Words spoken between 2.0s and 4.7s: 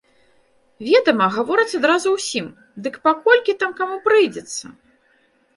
ўсім, дык па колькі там каму прыйдзецца!